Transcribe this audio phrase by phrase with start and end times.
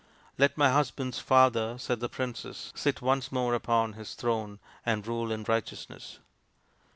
[0.39, 5.31] "Let my husband's father," said the princess," sit once more upon his throne and rule
[5.31, 6.17] in righteousness."